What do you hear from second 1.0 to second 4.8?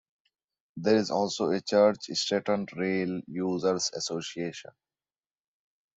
also a Church Stretton Rail Users' Association.